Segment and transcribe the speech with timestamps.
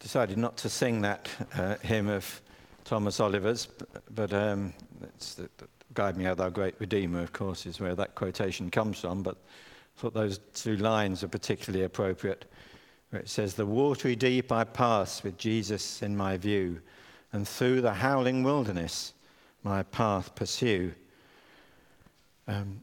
[0.00, 2.40] decided not to sing that uh, hymn of
[2.84, 3.68] Thomas Olivers,
[4.14, 7.94] but um, it's the, the Guide Me, O Thou Great Redeemer, of course, is where
[7.94, 9.22] that quotation comes from.
[9.22, 12.46] But I thought those two lines are particularly appropriate,
[13.10, 16.80] where it says, The watery deep I pass with Jesus in my view,
[17.32, 19.12] and through the howling wilderness
[19.62, 20.92] my path pursue.
[22.48, 22.82] Um,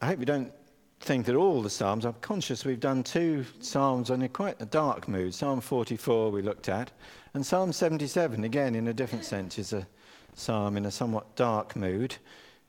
[0.00, 0.52] I hope you don't
[1.00, 4.66] think that all the Psalms, I'm conscious we've done two Psalms in a quite a
[4.66, 5.34] dark mood.
[5.34, 6.90] Psalm 44 we looked at,
[7.34, 9.86] and Psalm 77, again in a different sense, is a
[10.34, 12.16] psalm in a somewhat dark mood.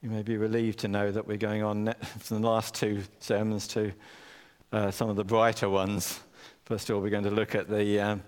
[0.02, 3.68] You may be relieved to know that we're going on from the last two sermons
[3.70, 3.92] to
[4.72, 6.20] uh, some of the brighter ones.
[6.66, 8.24] First of all, we're going to look at the um,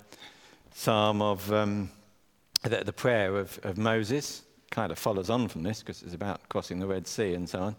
[0.74, 1.90] psalm of um,
[2.64, 4.44] the, the, prayer of, of Moses.
[4.70, 7.60] Kind of follows on from this because it's about crossing the Red Sea and so
[7.60, 7.76] on.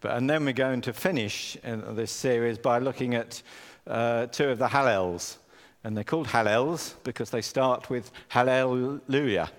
[0.00, 3.42] But, and then we're going to finish this series by looking at
[3.86, 5.36] uh, two of the Hallels.
[5.84, 9.50] And they're called Hallels because they start with Hallelujah.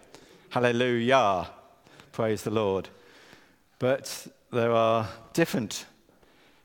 [0.50, 1.48] Hallelujah.
[2.12, 2.90] Praise the Lord.
[3.79, 5.85] But there are different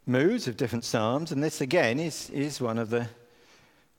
[0.06, 3.08] moods of different psalms, and this again is, is one of the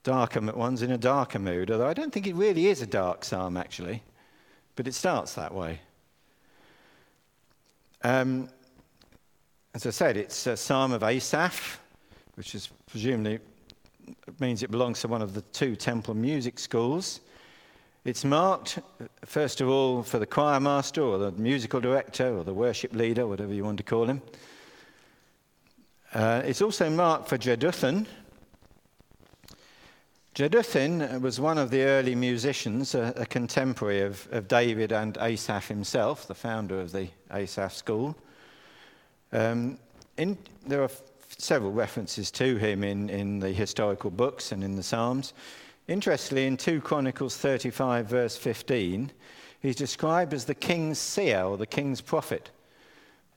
[0.04, 3.24] darker ones in a darker mood, although I don't think it really is a dark
[3.24, 4.04] psalm actually,
[4.76, 5.80] but it starts that way.
[8.04, 8.50] Um,
[9.74, 11.80] as I said, it's a psalm of Asaph,
[12.36, 13.40] which is presumably
[14.40, 17.22] means it belongs to one of the two temple music schools.
[18.06, 22.44] It's marked, uh, first of all, for the choir master or the musical director or
[22.44, 24.22] the worship leader, whatever you want to call him.
[26.14, 28.06] Uh, it's also marked for Jeduthun.
[30.36, 35.18] Jeduthun uh, was one of the early musicians, a, a contemporary of, of, David and
[35.18, 38.16] Asaph himself, the founder of the Asaph school.
[39.34, 39.80] Um,
[40.18, 40.92] in, there are
[41.38, 45.34] several references to him in, in the historical books and in the Psalms.
[45.88, 49.12] Interestingly, in 2 Chronicles 35, verse 15,
[49.60, 52.52] he's described as the king's seer or the king's prophet,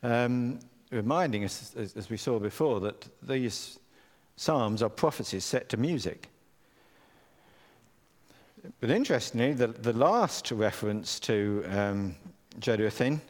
[0.03, 0.61] um,
[0.93, 3.79] reminding us, as, as we saw before, that these
[4.37, 6.29] psalms are prophecies set to music.
[8.81, 12.17] But interestingly, the, the last reference to um,
[12.61, 13.21] Jeduthun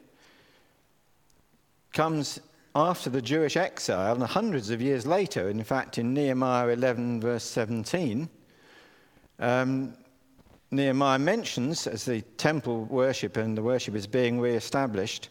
[1.93, 2.41] comes
[2.77, 5.49] after the Jewish exile and hundreds of years later.
[5.49, 8.29] In fact, in Nehemiah 11, verse 17,
[9.39, 9.95] um,
[10.71, 15.31] Nehemiah mentions, as the temple worship and the worship is being re established,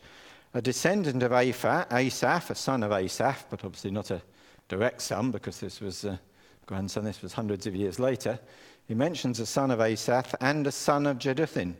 [0.55, 4.23] a descendant of Asaph, a son of Asaph, but obviously not a
[4.67, 6.19] direct son because this was a
[6.65, 8.39] grandson, this was hundreds of years later.
[8.87, 11.75] He mentions a son of Asaph and a son of Jeduthun.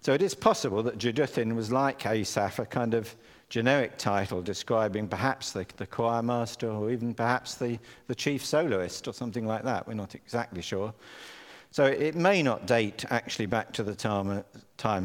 [0.00, 3.14] So it is possible that Jeduthun was like Asaph, a kind of
[3.48, 7.78] generic title describing perhaps the, the choir master or even perhaps the,
[8.08, 9.86] the chief soloist or something like that.
[9.86, 10.92] We're not exactly sure.
[11.70, 14.44] So it may not date actually back to the time,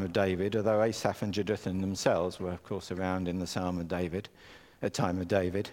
[0.02, 3.88] of David, although Asaph and Jeduthun themselves were, of course, around in the Psalm of
[3.88, 4.30] David,
[4.84, 5.72] at time of David.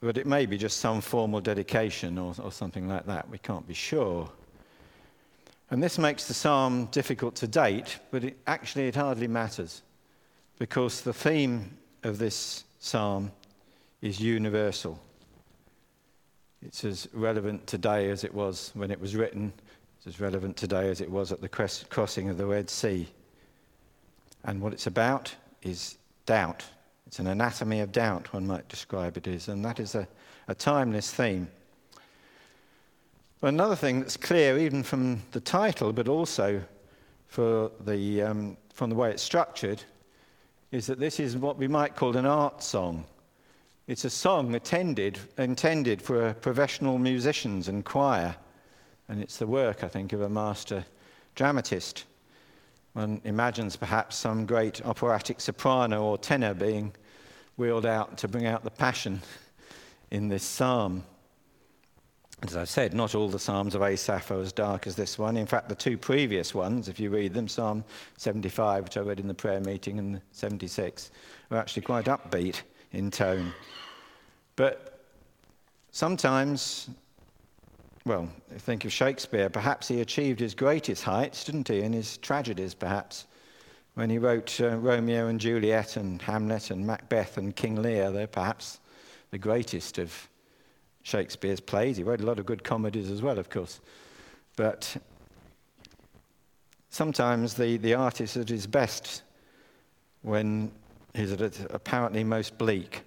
[0.00, 3.28] But it may be just some formal dedication or, or something like that.
[3.30, 4.28] We can't be sure.
[5.70, 9.82] And this makes the psalm difficult to date, but it, actually it hardly matters
[10.58, 13.32] because the theme of this psalm
[14.02, 14.98] is universal.
[16.62, 19.52] It's as relevant today as it was when it was written.
[19.98, 23.08] It's as relevant today as it was at the crossing of the Red Sea.
[24.44, 26.64] And what it's about is doubt.
[27.06, 30.06] It's an anatomy of doubt, one might describe it as, and that is a,
[30.48, 31.48] a timeless theme.
[33.40, 36.62] But another thing that's clear, even from the title, but also
[37.26, 39.82] for the, um, from the way it's structured,
[40.74, 43.04] is that this is what we might call an art song.
[43.86, 48.34] It's a song attended, intended for uh, professional musicians and choir,
[49.08, 50.84] and it's the work, I think, of a master
[51.36, 52.06] dramatist.
[52.94, 56.92] One imagines perhaps some great operatic soprano or tenor being
[57.56, 59.22] wheeled out to bring out the passion
[60.10, 61.04] in this psalm.
[62.42, 65.36] As I've said, not all the Psalms of Asaph are as dark as this one.
[65.36, 67.84] In fact, the two previous ones, if you read them, Psalm
[68.18, 71.10] 75, which I read in the prayer meeting, and 76,
[71.50, 73.52] are actually quite upbeat in tone.
[74.56, 75.00] But
[75.90, 76.90] sometimes,
[78.04, 78.28] well,
[78.58, 83.26] think of Shakespeare, perhaps he achieved his greatest heights, didn't he, in his tragedies, perhaps.
[83.94, 88.26] When he wrote uh, Romeo and Juliet and Hamlet and Macbeth and King Lear, they're
[88.26, 88.80] perhaps
[89.30, 90.28] the greatest of
[91.04, 91.98] Shakespeare's plays.
[91.98, 93.80] He wrote a lot of good comedies as well, of course.
[94.56, 94.96] But
[96.88, 99.22] sometimes the, the artist is at his best
[100.22, 100.72] when
[101.12, 103.02] he's at apparently most bleak.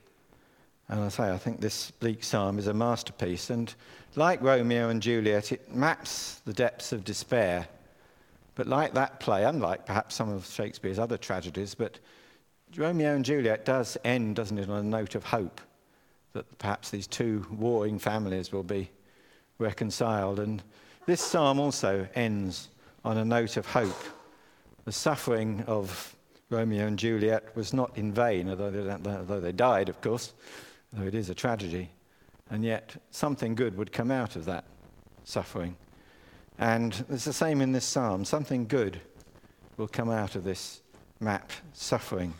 [0.89, 3.49] And I say, I think this bleak psalm is a masterpiece.
[3.49, 3.73] And
[4.15, 7.67] like Romeo and Juliet, it maps the depths of despair.
[8.53, 11.97] But like that play, unlike perhaps some of Shakespeare's other tragedies, but
[12.75, 15.61] Romeo and Juliet does end, doesn't it, on a note of hope
[16.33, 18.89] that perhaps these two warring families will be
[19.59, 20.39] reconciled.
[20.39, 20.62] And
[21.06, 22.69] this psalm also ends
[23.03, 24.03] on a note of hope.
[24.85, 26.15] The suffering of
[26.50, 30.33] Romeo and Juliet was not in vain, although they, although they died, of course,
[30.94, 31.89] though it is a tragedy.
[32.50, 34.63] And yet, something good would come out of that
[35.25, 35.75] suffering.
[36.57, 38.23] And it's the same in this psalm.
[38.23, 39.01] Something good
[39.75, 40.81] will come out of this
[41.19, 42.33] map suffering.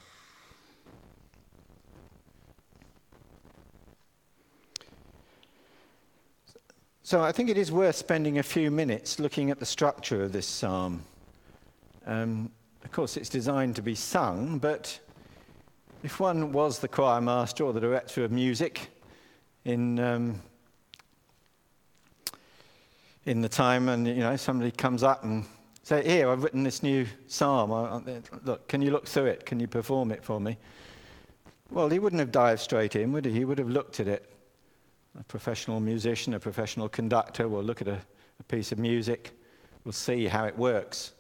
[7.08, 10.34] So I think it is worth spending a few minutes looking at the structure of
[10.34, 11.06] this psalm.
[12.06, 12.52] Um,
[12.84, 15.00] of course, it's designed to be sung, but
[16.04, 18.90] if one was the choir master or the director of music
[19.64, 20.42] in um,
[23.26, 25.46] in the time, and you know somebody comes up and
[25.84, 27.72] say, "Here, I've written this new psalm.
[28.44, 29.46] look, can you look through it?
[29.46, 30.58] Can you perform it for me?"
[31.72, 33.32] Well, he wouldn't have dived straight in, would he?
[33.32, 34.30] He would have looked at it
[35.20, 38.00] a professional musician, a professional conductor will look at a,
[38.40, 39.32] a piece of music,
[39.84, 41.14] will see how it works,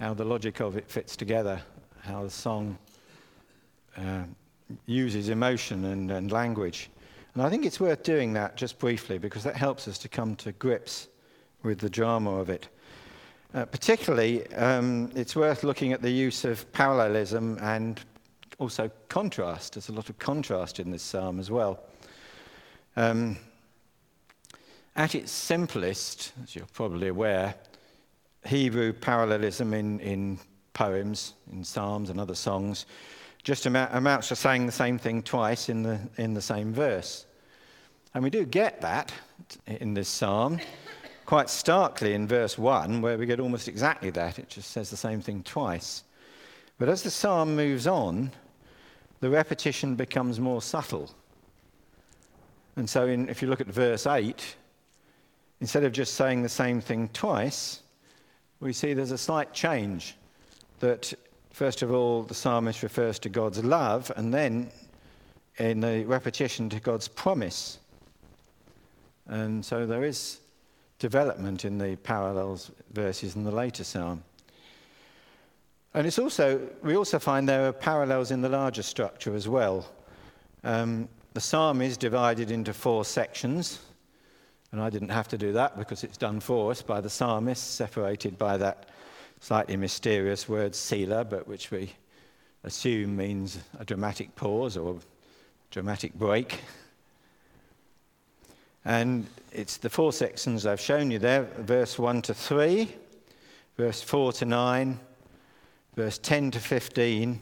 [0.00, 1.60] how the logic of it fits together,
[2.00, 2.76] how the song
[3.96, 4.24] uh,
[4.86, 6.90] uses emotion and, and, language.
[7.34, 10.36] And I think it's worth doing that just briefly because that helps us to come
[10.36, 11.08] to grips
[11.62, 12.68] with the drama of it.
[13.54, 18.00] Uh, particularly, um, it's worth looking at the use of parallelism and
[18.58, 19.74] also contrast.
[19.74, 21.80] There's a lot of contrast in this psalm as well.
[22.98, 23.36] Um,
[24.96, 27.54] at its simplest, as you're probably aware,
[28.44, 30.40] Hebrew parallelism in, in
[30.72, 32.86] poems, in psalms and other songs,
[33.44, 37.26] just amount, amounts to saying the same thing twice in the, in the same verse.
[38.14, 39.12] And we do get that
[39.68, 40.58] in this psalm
[41.24, 44.40] quite starkly in verse 1, where we get almost exactly that.
[44.40, 46.02] It just says the same thing twice.
[46.78, 48.32] But as the psalm moves on,
[49.20, 51.14] the repetition becomes more subtle.
[52.78, 54.54] And so, in, if you look at verse 8,
[55.60, 57.80] instead of just saying the same thing twice,
[58.60, 60.14] we see there's a slight change.
[60.78, 61.12] That,
[61.50, 64.70] first of all, the psalmist refers to God's love, and then
[65.56, 67.80] in the repetition to God's promise.
[69.26, 70.38] And so there is
[71.00, 74.22] development in the parallels verses in the later psalm.
[75.94, 79.84] And it's also, we also find there are parallels in the larger structure as well.
[80.62, 83.78] Um, the psalm is divided into four sections,
[84.72, 87.76] and I didn't have to do that because it's done for us by the psalmist,
[87.76, 88.88] separated by that
[89.38, 91.92] slightly mysterious word Selah, but which we
[92.64, 94.98] assume means a dramatic pause or
[95.70, 96.58] dramatic break.
[98.84, 102.92] And it's the four sections I've shown you there verse 1 to 3,
[103.76, 104.98] verse 4 to 9,
[105.94, 107.38] verse 10 to 15,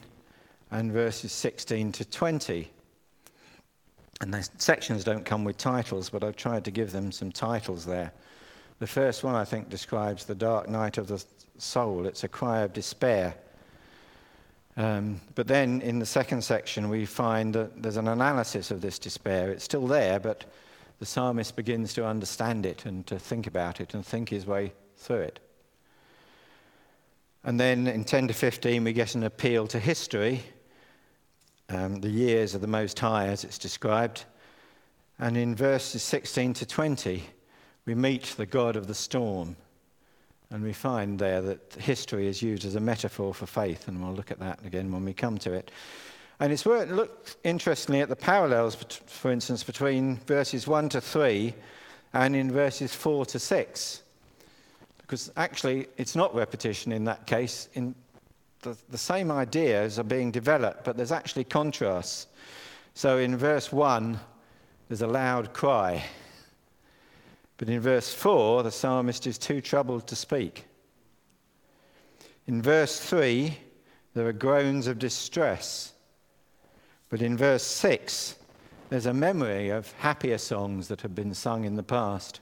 [0.69, 2.69] and verses 16 to 20.
[4.27, 7.85] And the sections don't come with titles, but I've tried to give them some titles
[7.85, 8.11] there.
[8.79, 11.23] The first one, I think, describes the dark night of the
[11.57, 12.05] soul.
[12.05, 13.35] It's a cry of despair.
[14.75, 18.99] Um, but then in the second section, we find that there's an analysis of this
[18.99, 19.49] despair.
[19.49, 20.43] It's still there, but
[20.99, 24.73] the psalmist begins to understand it and to think about it and think his way
[24.97, 25.39] through it.
[27.45, 30.43] And then in 10 to 15, we get an appeal to history
[31.69, 34.25] um, the years of the Most High as it's described.
[35.19, 37.23] And in verses 16 to 20,
[37.85, 39.55] we meet the God of the storm.
[40.49, 44.13] And we find there that history is used as a metaphor for faith, and we'll
[44.13, 45.71] look at that again when we come to it.
[46.39, 48.75] And it's worth look interestingly at the parallels,
[49.07, 51.53] for instance, between verses 1 to 3
[52.13, 54.03] and in verses 4 to 6.
[54.99, 57.69] Because actually, it's not repetition in that case.
[57.73, 57.95] In
[58.61, 62.27] the, the same ideas are being developed, but there's actually contrasts.
[62.93, 64.19] So in verse 1,
[64.87, 66.03] there's a loud cry.
[67.57, 70.65] But in verse 4, the psalmist is too troubled to speak.
[72.45, 73.57] In verse 3,
[74.13, 75.93] there are groans of distress.
[77.09, 78.35] But in verse 6,
[78.89, 82.39] there's a memory of happier songs that have been sung in the past,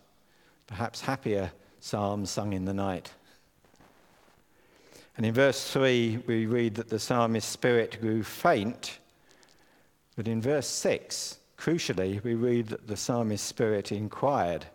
[0.67, 3.12] perhaps happier psalms sung in the night.
[5.17, 9.00] And in verse 3, we read that the psalmist's spirit grew faint.
[10.15, 14.65] But in verse 6, crucially, we read that the psalmist's spirit inquired.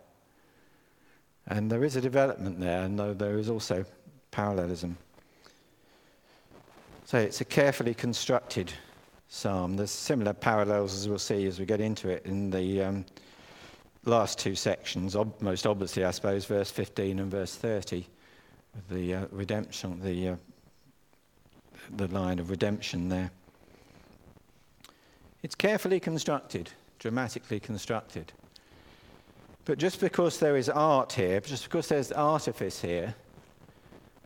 [1.47, 3.85] And there is a development there, and there is also
[4.31, 4.97] parallelism.
[7.05, 8.71] So it's a carefully constructed
[9.27, 9.75] psalm.
[9.75, 13.05] There's similar parallels as we'll see as we get into it in the um,
[14.05, 18.05] last two sections, ob- most obviously, I suppose, verse 15 and verse 30,
[18.89, 20.35] the uh, redemption, the, uh,
[21.97, 23.31] the line of redemption there.
[25.43, 28.31] It's carefully constructed, dramatically constructed.
[29.65, 33.15] But just because there is art here, just because there's artifice here,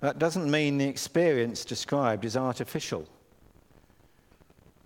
[0.01, 3.07] that doesn't mean the experience described is artificial.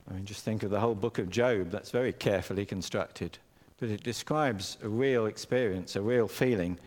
[0.10, 3.38] I mean, just think of the whole book of Job, that's very carefully constructed
[3.80, 6.78] but it describes a real experience, a real feeling.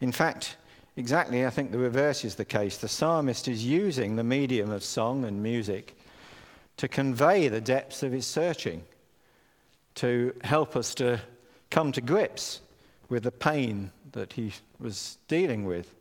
[0.00, 0.56] In fact,
[0.96, 2.78] exactly, I think the reverse is the case.
[2.78, 5.96] The psalmist is using the medium of song and music
[6.76, 8.84] to convey the depths of his searching,
[9.96, 11.20] to help us to
[11.70, 12.60] come to grips
[13.08, 15.94] with the pain that he was dealing with.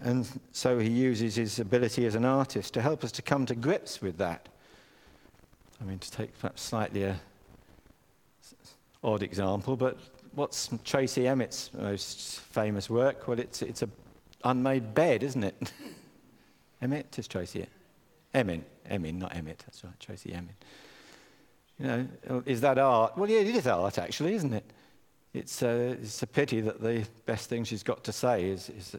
[0.00, 3.54] And so he uses his ability as an artist to help us to come to
[3.54, 4.48] grips with that.
[5.80, 7.20] I mean, to take perhaps slightly a
[9.02, 9.98] odd example, but
[10.36, 13.26] what's Tracey Emin's most famous work?
[13.26, 13.90] Well, it's, it's an
[14.44, 15.72] unmade bed, isn't it?
[16.82, 17.66] Emmett is Tracey.
[18.34, 19.64] Emin, Emin, not Emmett.
[19.66, 20.54] That's right, Tracey Emin.
[21.80, 23.16] You know, is that art?
[23.16, 24.64] Well, yeah, it is art, actually, isn't it?
[25.32, 28.96] It's, uh, it's a pity that the best thing she's got to say is, is,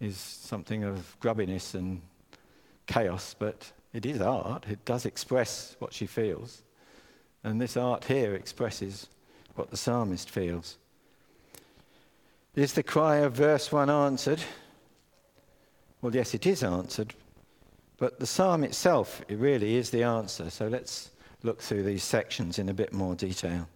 [0.00, 2.02] is something of grubbiness and
[2.86, 4.66] chaos, but it is art.
[4.68, 6.62] It does express what she feels.
[7.44, 9.08] And this art here expresses
[9.54, 10.76] what the psalmist feels.
[12.54, 14.42] Is the cry of verse 1 answered?
[16.02, 17.14] Well, yes, it is answered.
[17.98, 20.50] But the psalm itself, it really is the answer.
[20.50, 21.10] So let's
[21.42, 23.68] look through these sections in a bit more detail.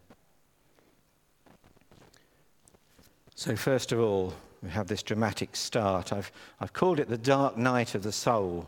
[3.37, 6.12] So, first of all, we have this dramatic start.
[6.12, 8.66] I've, I've called it the dark night of the soul.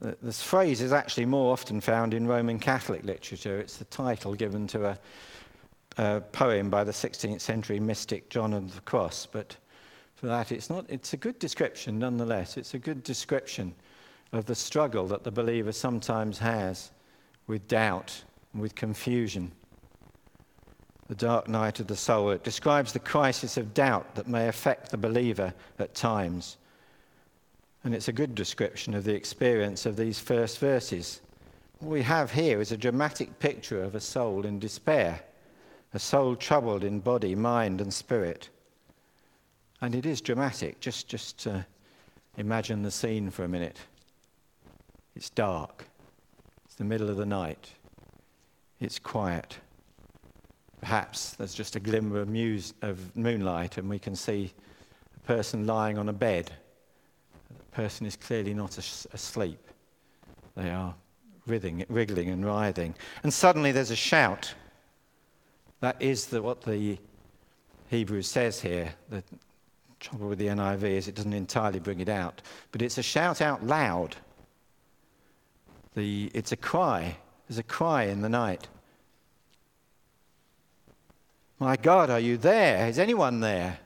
[0.00, 3.58] This phrase is actually more often found in Roman Catholic literature.
[3.58, 4.98] It's the title given to a,
[5.98, 9.56] a poem by the 16th century mystic John of the Cross, but
[10.14, 12.56] for that it's not it's a good description nonetheless.
[12.56, 13.74] It's a good description
[14.32, 16.90] of the struggle that the believer sometimes has
[17.46, 19.52] with doubt and with confusion.
[21.08, 22.30] The dark night of the soul.
[22.30, 26.56] It describes the crisis of doubt that may affect the believer at times.
[27.84, 31.20] And it's a good description of the experience of these first verses.
[31.78, 35.20] What we have here is a dramatic picture of a soul in despair
[35.96, 38.50] a soul troubled in body, mind, and spirit.
[39.80, 40.78] And it is dramatic.
[40.78, 41.60] Just, just uh,
[42.36, 43.78] imagine the scene for a minute.
[45.14, 45.86] It's dark.
[46.66, 47.70] It's the middle of the night.
[48.78, 49.56] It's quiet.
[50.82, 54.52] Perhaps there's just a glimmer of, muse, of moonlight, and we can see
[55.16, 56.52] a person lying on a bed.
[57.48, 59.66] The person is clearly not as- asleep.
[60.56, 60.94] They are
[61.46, 62.94] writhing, wriggling and writhing.
[63.22, 64.54] And suddenly there's a shout
[65.80, 66.98] that is the, what the
[67.88, 68.94] Hebrew says here.
[69.10, 69.22] The
[70.00, 72.42] trouble with the NIV is it doesn't entirely bring it out.
[72.72, 74.16] But it's a shout out loud.
[75.94, 77.16] The, it's a cry.
[77.48, 78.68] There's a cry in the night.
[81.58, 82.86] My God, are you there?
[82.86, 83.78] Is anyone there?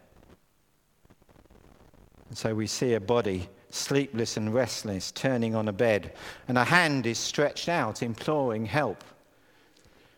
[2.29, 6.13] And so we see a body, sleepless and restless, turning on a bed,
[6.49, 9.05] and a hand is stretched out, imploring help.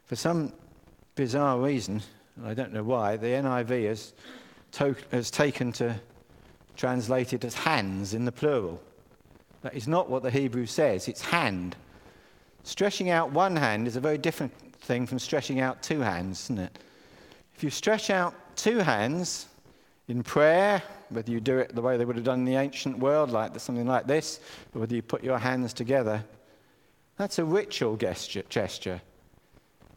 [0.06, 0.52] For some
[1.14, 2.02] bizarre reason,
[2.44, 4.12] I don't know why, the NIV has,
[4.72, 6.00] to- has taken to
[6.76, 8.80] translate it as hands in the plural.
[9.62, 11.76] That is not what the Hebrew says, it's hand.
[12.64, 16.58] Stretching out one hand is a very different thing from stretching out two hands, isn't
[16.58, 16.78] it?
[17.54, 19.46] If you stretch out two hands
[20.08, 22.98] in prayer, whether you do it the way they would have done in the ancient
[22.98, 24.40] world, like something like this,
[24.74, 26.24] or whether you put your hands together,
[27.16, 29.00] that's a ritual gesture.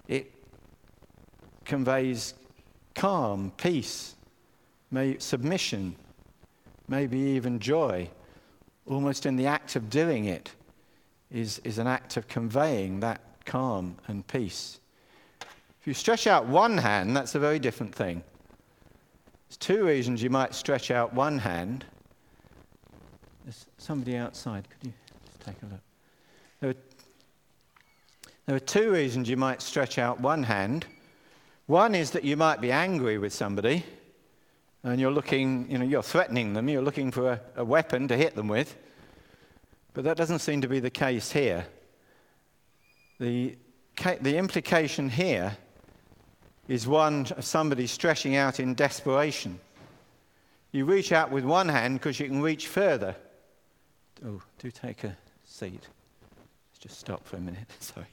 [0.08, 0.35] It
[1.66, 2.34] conveys
[2.94, 4.16] calm, peace,
[4.92, 5.96] may, submission,
[6.88, 8.10] maybe even joy.
[8.88, 10.52] Almost in the act of doing it
[11.32, 14.80] is, is an act of conveying that calm and peace.
[15.82, 18.24] If you stretch out one hand, that's a very different thing.
[19.48, 21.86] There's two reasons you might stretch out one hand.
[23.44, 24.68] There's somebody outside.
[24.70, 24.94] Could you
[25.46, 25.82] take a look?
[26.60, 26.76] There are,
[28.48, 30.88] there are two reasons you might stretch out one hand.
[31.68, 33.84] One is that you might be angry with somebody
[34.84, 38.16] and you're looking, you know, you're threatening them, you're looking for a, a weapon to
[38.16, 38.78] hit them with.
[39.94, 41.66] But that doesn't seem to be the case here.
[43.20, 43.58] The,
[44.22, 45.58] the implication here
[46.68, 49.60] is one of somebody stretching out in desperation.
[50.72, 53.16] You reach out with one hand because you can reach further.
[54.24, 55.88] Oh, do take a seat.
[56.72, 57.72] Let's just stop for a minute.
[57.80, 58.06] Sorry.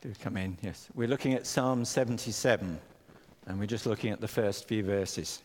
[0.00, 0.88] Do come in, yes.
[0.94, 2.78] We're looking at Psalm 77,
[3.46, 5.42] and we're just looking at the first few verses.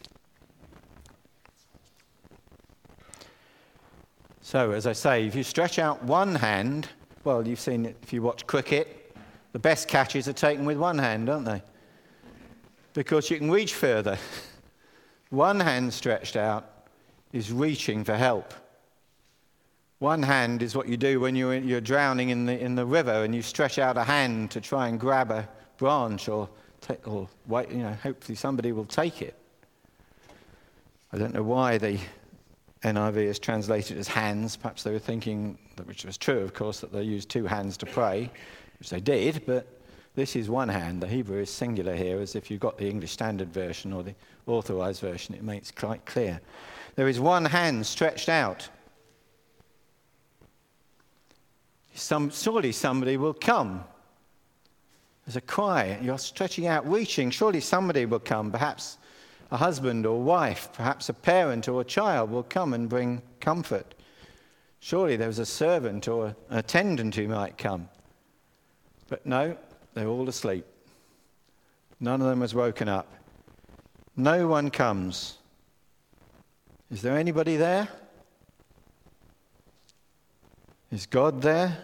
[4.42, 6.88] So, as I say, if you stretch out one hand,
[7.24, 9.16] well, you've seen it if you watch cricket,
[9.54, 11.64] the best catches are taken with one hand, aren't they?
[12.94, 14.20] Because you can reach further.
[15.32, 16.90] one hand stretched out
[17.32, 18.54] is reaching for help.
[20.04, 23.34] One hand is what you do when you're, drowning in the, in the river and
[23.34, 26.50] you stretch out a hand to try and grab a branch or,
[26.82, 29.34] take, or wait, you know, hopefully somebody will take it.
[31.14, 31.98] I don't know why the
[32.84, 34.58] NIV is translated as hands.
[34.58, 37.78] Perhaps they were thinking, that, which was true, of course, that they used two hands
[37.78, 38.30] to pray,
[38.80, 39.66] which they did, but
[40.16, 41.00] this is one hand.
[41.00, 44.16] The Hebrew is singular here, as if you've got the English Standard Version or the
[44.48, 46.42] Authorized Version, it makes quite clear.
[46.98, 48.68] There is one hand stretched out
[51.94, 53.84] some, surely somebody will come.
[55.26, 58.52] There's a cry, you're stretching out, reaching, surely somebody will come.
[58.52, 58.98] Perhaps
[59.52, 63.94] a husband or wife, perhaps a parent or a child will come and bring comfort.
[64.80, 67.88] Surely there was a servant or an attendant who might come.
[69.08, 69.56] But no,
[69.94, 70.66] they're all asleep.
[72.00, 73.08] None of them has woken up.
[74.18, 75.38] No one comes.
[76.92, 77.88] Is there anybody there?
[80.94, 81.76] Is God there?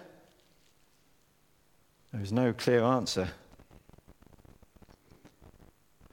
[2.14, 3.28] There's no clear answer.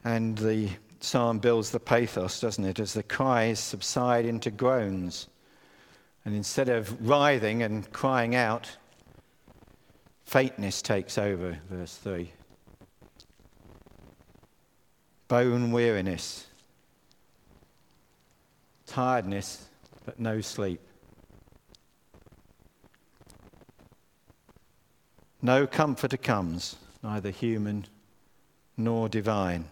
[0.03, 5.27] And the psalm builds the pathos, doesn't it, as the cries subside into groans.
[6.25, 8.75] And instead of writhing and crying out,
[10.23, 12.31] faintness takes over, verse 3.
[15.27, 16.47] Bone weariness,
[18.87, 19.67] tiredness,
[20.03, 20.81] but no sleep.
[25.41, 27.85] No comforter comes, neither human
[28.75, 29.65] nor divine.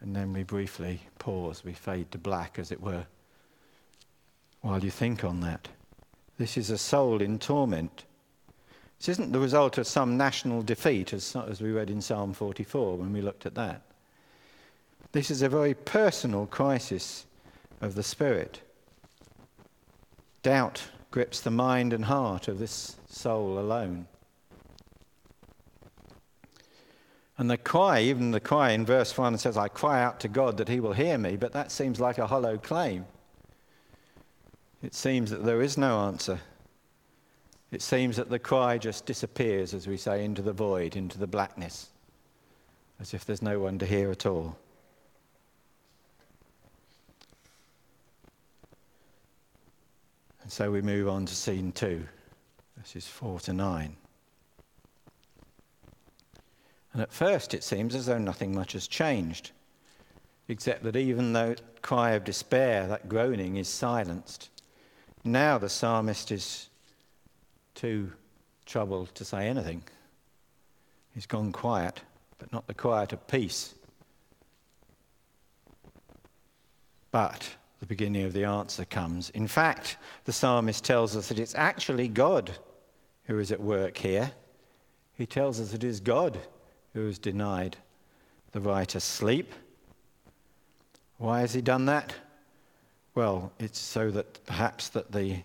[0.00, 3.04] And then we briefly pause, we fade to black, as it were,
[4.60, 5.68] while you think on that.
[6.38, 8.04] This is a soul in torment.
[8.98, 12.96] This isn't the result of some national defeat, as, as we read in Psalm 44
[12.96, 13.82] when we looked at that.
[15.10, 17.26] This is a very personal crisis
[17.80, 18.60] of the spirit.
[20.42, 24.06] Doubt grips the mind and heart of this soul alone.
[27.38, 30.56] And the cry, even the cry in verse 1 says, I cry out to God
[30.56, 33.06] that he will hear me, but that seems like a hollow claim.
[34.82, 36.40] It seems that there is no answer.
[37.70, 41.26] It seems that the cry just disappears, as we say, into the void, into the
[41.26, 41.90] blackness,
[42.98, 44.56] as if there's no one to hear at all.
[50.48, 52.06] And so we move on to scene two,
[52.78, 53.94] verses four to nine.
[56.94, 59.50] And at first it seems as though nothing much has changed,
[60.48, 64.48] except that even though cry of despair, that groaning, is silenced,
[65.22, 66.70] now the psalmist is
[67.74, 68.10] too
[68.64, 69.82] troubled to say anything.
[71.12, 72.00] He's gone quiet,
[72.38, 73.74] but not the quiet of peace.
[77.10, 79.30] But the beginning of the answer comes.
[79.30, 82.50] In fact, the psalmist tells us that it's actually God
[83.24, 84.32] who is at work here.
[85.14, 86.38] He tells us it is God
[86.94, 87.76] who has denied
[88.52, 89.52] the writer sleep.
[91.18, 92.14] Why has he done that?
[93.14, 95.42] Well, it's so that perhaps that the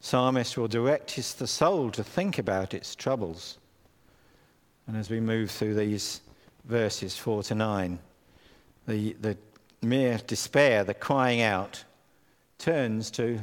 [0.00, 3.58] psalmist will direct his the soul to think about its troubles.
[4.86, 6.20] And as we move through these
[6.64, 7.98] verses 4 to 9,
[8.86, 9.36] the, the
[9.82, 11.84] mere despair, the crying out,
[12.58, 13.40] turns to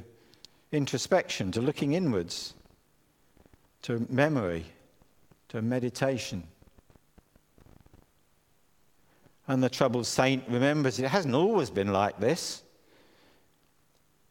[0.71, 2.53] introspection, to looking inwards,
[3.83, 4.65] to memory,
[5.49, 6.43] to meditation.
[9.47, 12.63] And the troubled saint remembers it hasn't always been like this.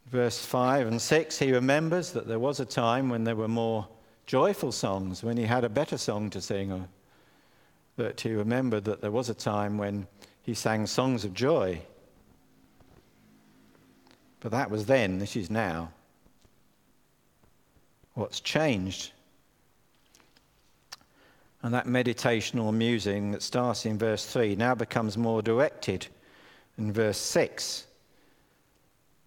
[0.09, 3.89] Verse 5 and 6, he remembers that there was a time when there were more
[4.27, 6.87] joyful songs, when he had a better song to sing.
[7.97, 10.07] That he remembered that there was a time when
[10.43, 11.81] he sang songs of joy.
[14.41, 15.91] But that was then, this is now.
[18.15, 19.13] What's changed?
[21.63, 26.07] And that meditation or musing that starts in verse 3 now becomes more directed
[26.79, 27.87] in verse 6.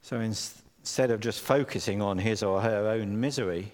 [0.02, 3.74] So instead of just focusing on his or her own misery,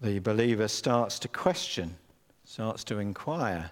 [0.00, 1.94] the believer starts to question,
[2.44, 3.70] starts to inquire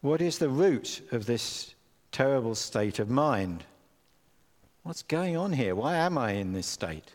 [0.00, 1.75] What is the root of this
[2.16, 3.62] terrible state of mind?
[4.84, 5.74] What's going on here?
[5.74, 7.12] Why am I in this state?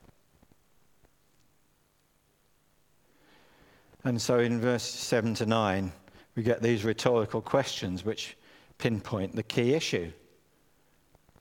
[4.04, 5.92] And so in verse 7 to 9,
[6.36, 8.38] we get these rhetorical questions which
[8.78, 10.12] pinpoint the key issue.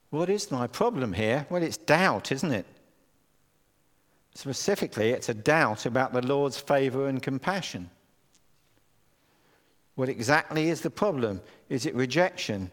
[0.08, 1.46] What is my problem here?
[1.50, 2.66] Well, it's doubt, isn't it?
[4.34, 7.90] Specifically, it's a doubt about the Lord's favor and compassion.
[9.96, 11.42] What exactly is the problem?
[11.68, 12.70] Is it rejection?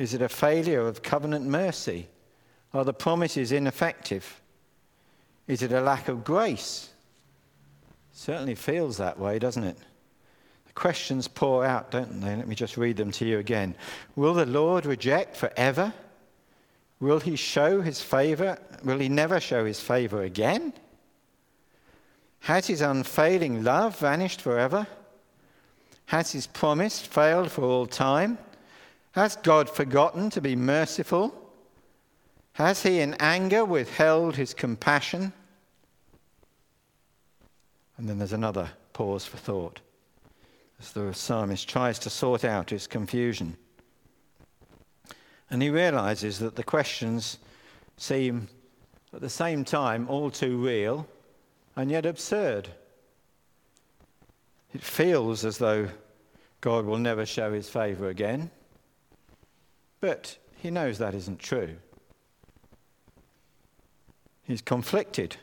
[0.00, 2.08] Is it a failure of covenant mercy?
[2.72, 4.40] Are the promises ineffective?
[5.46, 6.88] Is it a lack of grace?
[8.10, 9.76] Certainly feels that way, doesn't it?
[10.64, 12.34] The questions pour out, don't they?
[12.34, 13.74] Let me just read them to you again.
[14.16, 15.92] Will the Lord reject forever?
[16.98, 18.56] Will he show his favor?
[18.82, 20.72] Will he never show his favor again?
[22.38, 24.86] Has his unfailing love vanished forever?
[26.06, 28.38] Has his promise failed for all time?
[29.12, 31.34] Has God forgotten to be merciful?
[32.52, 35.32] Has he in anger withheld his compassion?
[37.96, 39.80] And then there's another pause for thought
[40.80, 43.56] as the psalmist tries to sort out his confusion.
[45.50, 47.38] And he realizes that the questions
[47.96, 48.48] seem
[49.12, 51.06] at the same time all too real
[51.76, 52.68] and yet absurd.
[54.72, 55.88] It feels as though
[56.60, 58.50] God will never show his favor again,
[60.00, 61.76] but he knows that isn't true.
[64.42, 65.36] He's conflicted.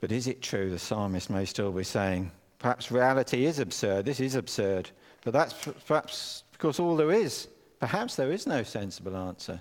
[0.00, 2.30] But is it true, the psalmist may still be saying?
[2.58, 4.04] Perhaps reality is absurd.
[4.04, 4.90] This is absurd.
[5.24, 5.54] But that's
[5.86, 7.48] perhaps because all there is.
[7.80, 9.60] Perhaps there is no sensible answer.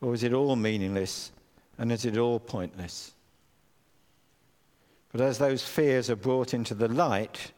[0.00, 1.32] Or is it all meaningless
[1.78, 3.14] and is it all pointless?
[5.12, 7.52] But as those fears are brought into the light,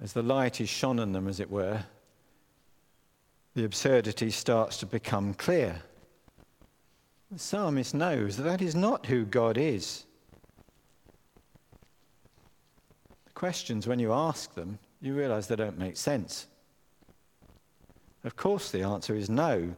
[0.00, 1.84] as the light is shone on them, as it were,
[3.54, 5.80] the absurdity starts to become clear.
[7.30, 10.04] The psalmist knows that that is not who God is.
[13.24, 16.46] The questions, when you ask them, you realize they don't make sense.
[18.24, 19.74] Of course, the answer is no,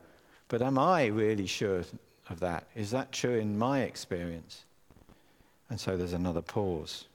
[0.48, 1.84] but am I really sure
[2.28, 2.66] of that?
[2.74, 4.64] Is that true in my experience?
[5.70, 7.06] And so there's another pause.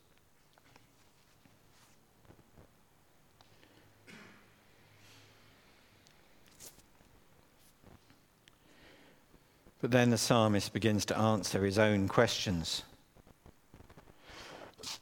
[9.84, 12.84] But then the psalmist begins to answer his own questions.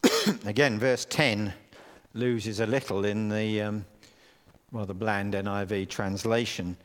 [0.46, 1.54] Again, verse 10
[2.16, 3.86] loses a little in the, um,
[4.72, 6.78] well, the bland NIV translation.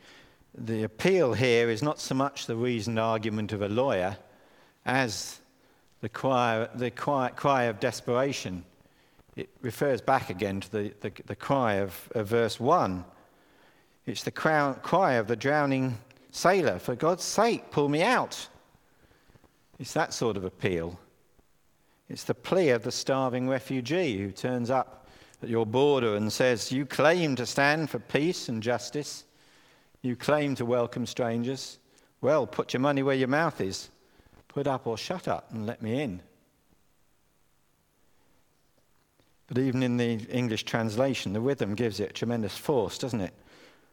[0.53, 4.15] The appeal here is not so much the reasoned argument of a lawyer
[4.85, 5.39] as
[6.01, 8.63] the cry, the cry, cry of desperation.
[9.35, 13.03] It refers back again to the, the, the cry of, of, verse 1.
[14.05, 15.97] It's the cry of the drowning
[16.31, 18.47] Sailor, for God's sake, pull me out.
[19.79, 20.99] It's that sort of appeal.
[22.09, 25.07] It's the plea of the starving refugee who turns up
[25.43, 29.25] at your border and says, You claim to stand for peace and justice.
[30.01, 31.79] You claim to welcome strangers.
[32.21, 33.89] Well, put your money where your mouth is.
[34.47, 36.21] Put up or shut up and let me in.
[39.47, 43.33] But even in the English translation, the rhythm gives it tremendous force, doesn't it?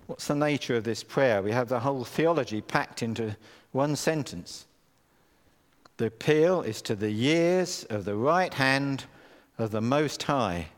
[0.06, 1.40] What's the nature of this prayer?
[1.42, 3.36] We have the whole theology packed into
[3.72, 4.66] one sentence.
[5.96, 9.04] The appeal is to the years of the right hand
[9.58, 10.68] of the Most High.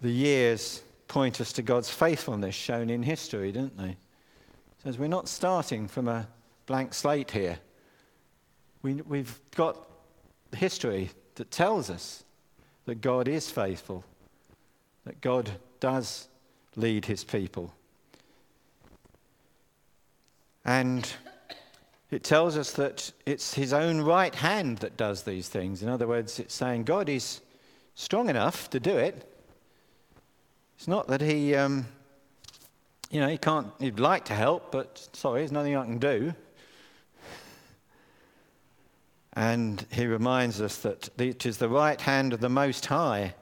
[0.00, 3.96] The years point us to God's faithfulness shown in history, don't they?
[4.82, 6.28] Says we're not starting from a
[6.66, 7.58] blank slate here.
[8.82, 9.76] We, we've got
[10.56, 12.24] history that tells us
[12.86, 14.04] that God is faithful,
[15.04, 16.28] that God does
[16.76, 17.72] lead his people.
[20.64, 21.10] And
[22.10, 25.82] it tells us that it's his own right hand that does these things.
[25.82, 27.40] In other words, it's saying God is
[27.94, 29.26] strong enough to do it.
[30.76, 31.86] It's not that he, um,
[33.10, 36.34] you know, he can't, he'd like to help, but sorry, there's nothing I can do.
[39.34, 43.34] And he reminds us that it is the right hand of the Most High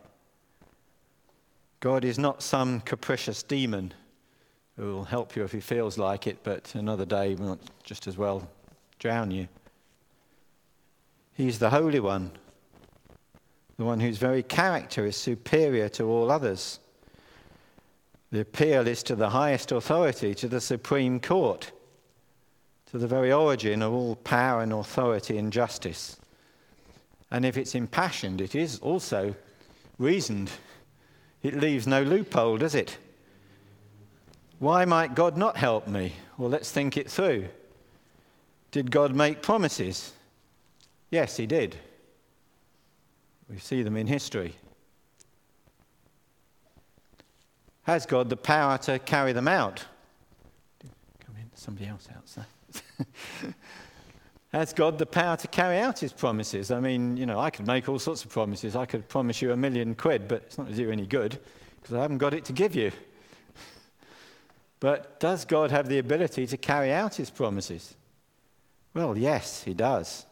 [1.80, 3.94] God is not some capricious demon
[4.76, 8.16] who will help you if he feels like it, but another day will just as
[8.16, 8.48] well
[8.98, 9.48] drown you.
[11.34, 12.32] He's the Holy One,
[13.76, 16.80] the one whose very character is superior to all others.
[18.32, 21.70] The appeal is to the highest authority, to the Supreme Court,
[22.90, 26.16] to the very origin of all power and authority and justice.
[27.30, 29.34] And if it's impassioned, it is also
[29.98, 30.50] reasoned.
[31.42, 32.98] It leaves no loophole, does it?
[34.58, 36.14] Why might God not help me?
[36.36, 37.48] Well, let's think it through.
[38.70, 40.12] Did God make promises?
[41.10, 41.76] Yes, He did.
[43.48, 44.56] We see them in history.
[47.82, 49.84] Has God the power to carry them out?
[51.24, 52.44] Come in, somebody else outside.
[54.52, 56.70] Has God the power to carry out his promises?
[56.70, 58.74] I mean, you know, I could make all sorts of promises.
[58.76, 61.38] I could promise you a million quid, but it's not going to do any good
[61.80, 62.90] because I haven't got it to give you.
[64.80, 67.94] But does God have the ability to carry out his promises?
[68.94, 70.24] Well, yes, he does.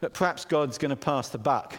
[0.00, 1.78] But perhaps God's going to pass the buck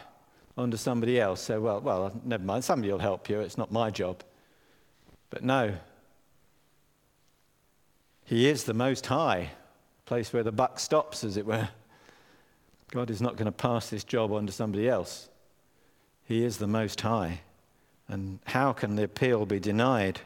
[0.57, 1.41] onto somebody else.
[1.41, 3.39] Say, well, well, never mind, somebody will help you.
[3.39, 4.23] It's not my job.
[5.29, 5.73] But no,
[8.25, 9.51] he is the Most High,
[10.05, 11.69] place where the buck stops, as it were.
[12.91, 15.29] God is not going to pass this job on to somebody else.
[16.25, 17.41] He is the Most High.
[18.07, 20.21] And how can the appeal be denied?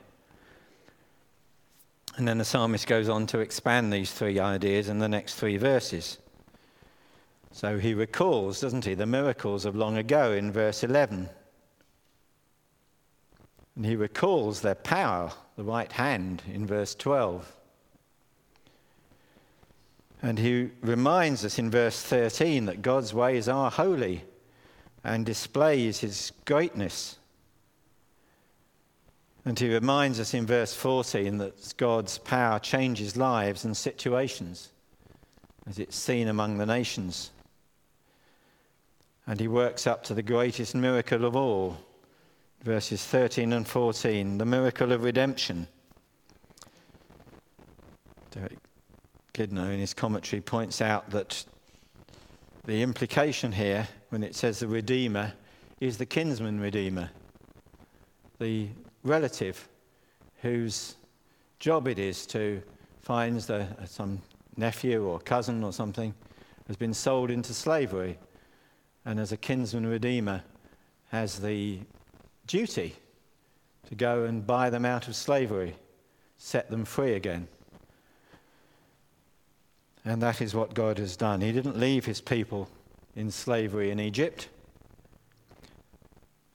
[2.16, 5.58] And then the psalmist goes on to expand these three ideas in the next three
[5.58, 6.18] verses.
[7.52, 11.30] So he recalls, doesn't he, the miracles of long ago in verse 11.
[13.76, 17.56] And he recalls their power, the right hand, in verse 12.
[20.22, 24.24] And he reminds us in verse 13 that God's ways are holy
[25.04, 27.18] and displays his greatness.
[29.46, 34.70] And he reminds us in verse 14 that God's power changes lives and situations,
[35.68, 37.32] as it's seen among the nations.
[39.26, 41.78] And he works up to the greatest miracle of all,
[42.64, 45.68] verses 13 and 14, the miracle of redemption.
[48.32, 48.58] Derek
[49.34, 51.46] Kidner, in his commentary, points out that
[52.65, 55.34] the implication here, when it says the Redeemer,
[55.80, 57.10] is the kinsman Redeemer,
[58.39, 58.68] the
[59.04, 59.68] relative
[60.42, 60.96] whose
[61.60, 62.62] job it is to
[63.02, 64.22] find the, uh, some
[64.58, 66.13] nephew or cousin or something
[66.68, 68.18] has been sold into slavery,
[69.06, 70.44] and as a kinsman Redeemer,
[71.10, 71.80] has the
[72.46, 72.96] duty
[73.88, 75.76] to go and buy them out of slavery,
[76.38, 77.48] set them free again.
[80.10, 81.39] And that is what God has done.
[81.39, 82.67] He didn't leave his people
[83.15, 84.50] in slavery in Egypt.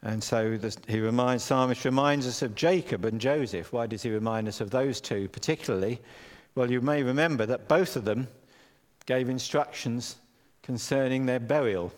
[0.02, 3.72] And so this, he reminds, Psalmist reminds us of Jacob and Joseph.
[3.72, 6.00] Why does he remind us of those two particularly?
[6.56, 8.26] Well, you may remember that both of them
[9.06, 10.16] gave instructions
[10.64, 11.92] concerning their burial.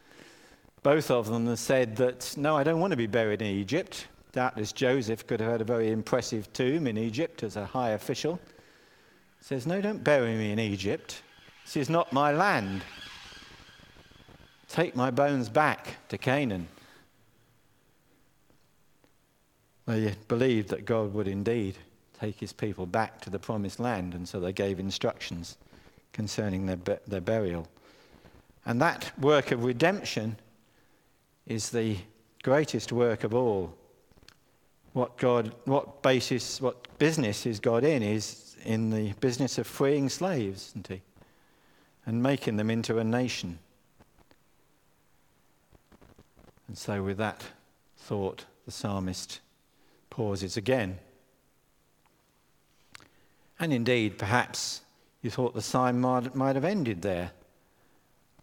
[0.82, 4.06] both of them said that, no, I don't want to be buried in Egypt.
[4.32, 8.40] Doubtless Joseph could have had a very impressive tomb in Egypt as a high official
[9.40, 11.22] says, No, don't bury me in Egypt.
[11.64, 12.82] This is not my land.
[14.68, 16.68] Take my bones back to Canaan.
[19.86, 21.78] They believed that God would indeed
[22.20, 25.56] take his people back to the promised land, and so they gave instructions
[26.12, 27.66] concerning their, their burial.
[28.66, 30.36] And that work of redemption
[31.46, 31.96] is the
[32.42, 33.74] greatest work of all.
[34.92, 40.10] What God, what basis, what business is God in is in the business of freeing
[40.10, 41.00] slaves, isn't he?
[42.04, 43.58] And making them into a nation.
[46.68, 47.42] And so, with that
[47.96, 49.40] thought, the psalmist
[50.10, 50.98] pauses again.
[53.58, 54.82] And indeed, perhaps
[55.22, 57.30] you thought the psalm might, might have ended there.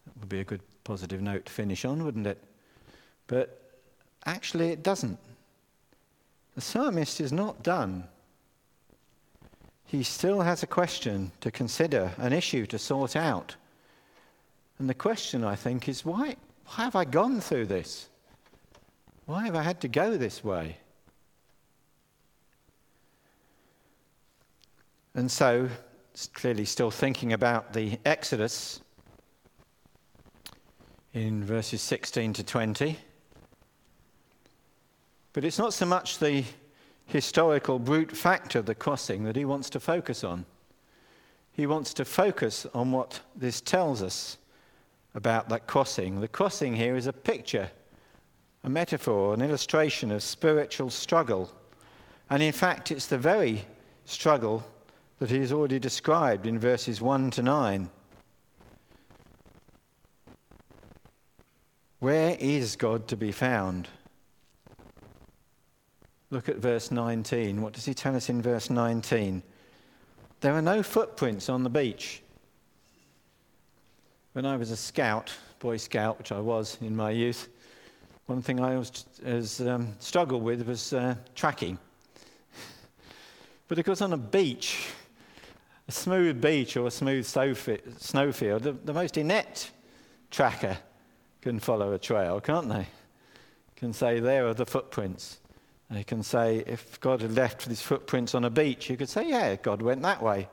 [0.08, 2.44] That would be a good positive note to finish on, wouldn't it?
[3.28, 3.62] But
[4.26, 5.20] actually, it doesn't.
[6.56, 8.06] The psalmist is not done
[9.86, 13.56] he still has a question to consider, an issue to sort out.
[14.80, 18.10] And the question, I think, is why, why have I gone through this?
[19.26, 20.78] Why have I had to go this way?
[25.14, 25.70] And so,
[26.34, 28.82] clearly still thinking about the Exodus
[31.14, 32.98] in verses 16 to 20.
[35.32, 36.44] But it's not so much the
[37.06, 40.46] historical brute fact of the crossing that he wants to focus on.
[41.52, 44.38] He wants to focus on what this tells us
[45.14, 46.20] about that crossing.
[46.20, 47.72] The crossing here is a picture,
[48.64, 51.52] a metaphor, an illustration of spiritual struggle.
[52.30, 53.66] And in fact, it's the very
[54.04, 54.66] struggle
[55.20, 57.90] that he has already described in verses 1 to 9.
[62.00, 63.88] Where is God to be found?
[66.32, 67.62] Look at verse 19.
[67.62, 69.44] What does he tell us in verse 19?
[70.42, 72.22] There are no footprints on the beach.
[74.34, 77.48] When I was a scout Boy Scout, which I was in my youth,
[78.28, 81.80] one thing I always um, struggled with was uh, tracking.
[83.68, 84.90] but of course, on a beach,
[85.88, 89.72] a smooth beach or a smooth snowfield, the, the most inept
[90.30, 90.78] tracker
[91.42, 92.86] can follow a trail, can't they?
[93.76, 95.40] Can say, there are the footprints.
[95.90, 99.30] They can say, if God had left his footprints on a beach, you could say,
[99.30, 100.50] yeah, God went that way.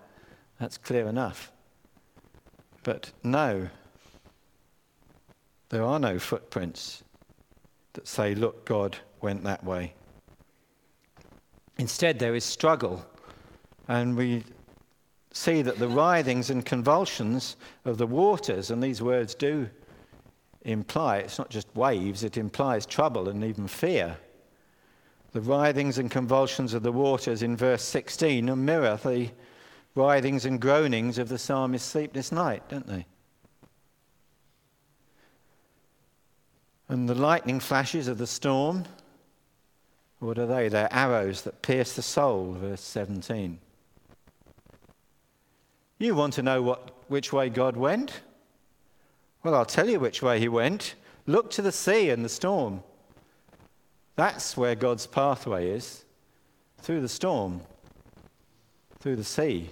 [0.60, 1.50] That's clear enough.
[2.82, 3.68] But no,
[5.70, 7.02] there are no footprints
[7.94, 9.94] that say, look, God went that way.
[11.78, 13.04] Instead, there is struggle,
[13.88, 14.44] and we
[15.32, 19.68] see that the writhings and convulsions of the waters, and these words do
[20.62, 24.16] imply it's not just waves, it implies trouble and even fear.
[25.32, 29.30] The writhings and convulsions of the waters in verse 16 mirror the
[29.94, 33.06] writhings and groanings of the psalmist's sleepless night, don't they?
[36.88, 38.84] And the lightning flashes of the storm,
[40.18, 40.68] what are they?
[40.68, 43.58] They're arrows that pierce the soul, verse 17.
[45.98, 48.20] You want to know what, which way God went?
[49.42, 50.94] Well, I'll tell you which way he went.
[51.26, 52.82] Look to the sea and the storm.
[54.16, 56.04] That's where God's pathway is
[56.78, 57.60] through the storm,
[59.00, 59.70] through the sea.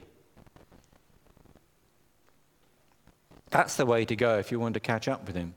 [3.51, 5.55] That's the way to go if you want to catch up with him.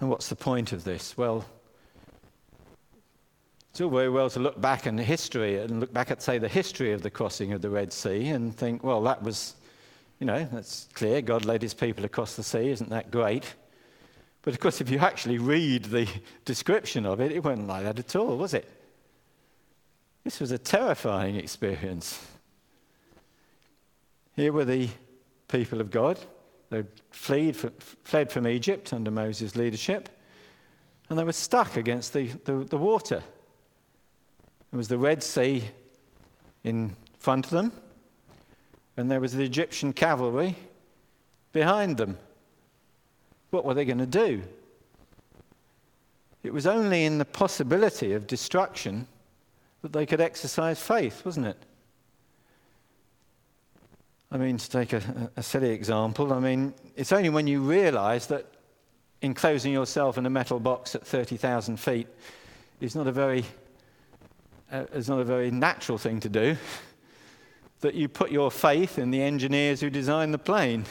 [0.00, 1.16] And what's the point of this?
[1.16, 1.44] Well,
[3.70, 6.48] it's all very well to look back in history and look back at, say, the
[6.48, 9.54] history of the crossing of the Red Sea and think, well, that was
[10.22, 11.20] you know, that's clear.
[11.20, 12.68] God led his people across the sea.
[12.68, 13.56] Isn't that great?
[14.42, 16.08] But of course, if you actually read the
[16.44, 18.68] description of it, it wasn't like that at all, was it?
[20.24, 22.24] This was a terrifying experience.
[24.36, 24.88] Here were the
[25.48, 26.18] people of God.
[26.70, 27.56] They fled,
[28.04, 30.08] fled from Egypt under Moses' leadership,
[31.08, 33.22] and they were stuck against the, the, the water.
[34.70, 35.64] There was the Red Sea
[36.64, 37.72] in front of them,
[38.96, 40.56] and there was the Egyptian cavalry
[41.52, 42.16] behind them.
[43.52, 44.42] What were they going to do?
[46.42, 49.06] It was only in the possibility of destruction
[49.82, 51.58] that they could exercise faith, wasn't it?
[54.30, 58.26] I mean, to take a, a silly example, I mean, it's only when you realize
[58.28, 58.46] that
[59.20, 62.08] enclosing yourself in a metal box at 30,000 feet
[62.80, 63.44] is not a very,
[64.72, 66.56] uh, is not a very natural thing to do
[67.80, 70.86] that you put your faith in the engineers who designed the plane,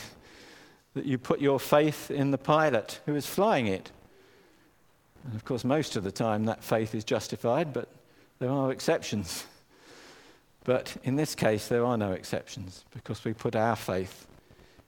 [0.93, 3.91] that you put your faith in the pilot who is flying it.
[5.23, 7.89] And of course, most of the time that faith is justified, but
[8.39, 9.45] there are exceptions.
[10.63, 14.27] But in this case, there are no exceptions because we put our faith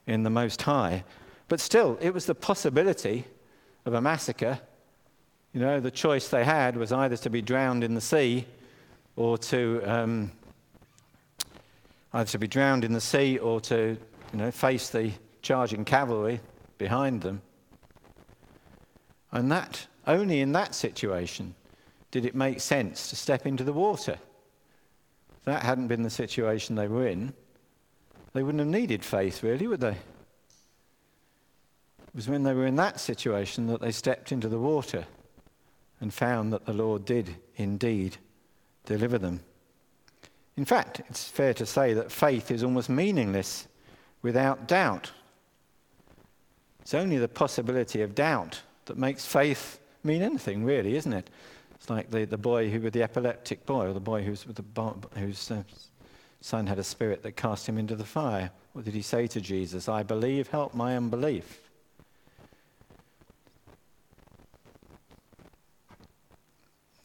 [0.05, 1.03] in the Most High.
[1.47, 3.25] But still, it was the possibility
[3.85, 4.59] of a massacre.
[5.51, 8.45] You know, the choice they had was either to be drowned in the sea
[9.15, 10.31] or to um,
[12.13, 13.97] either to be drowned in the sea or to
[14.31, 15.11] you know, face the
[15.43, 16.39] charging cavalry
[16.79, 17.41] behind them.
[19.31, 21.53] And that, only in that situation
[22.09, 24.17] did it make sense to step into the water.
[25.37, 27.33] If that hadn't been the situation they were in,
[28.33, 29.89] they wouldn't have needed faith, really, would they?
[32.07, 35.05] It was when they were in that situation that they stepped into the water
[35.99, 38.17] and found that the Lord did indeed
[38.85, 39.41] deliver them.
[40.55, 43.67] In fact, it's fair to say that faith is almost meaningless
[44.21, 45.11] without doubt.
[46.83, 51.29] It's only the possibility of doubt that makes faith mean anything, really, isn't it?
[51.75, 54.57] It's like the, the boy who, with the epileptic boy, or the boy who's with
[54.57, 55.63] the, whose uh,
[56.41, 58.51] son had a spirit that cast him into the fire.
[58.73, 59.87] What did he say to Jesus?
[59.87, 61.61] I believe, help my unbelief.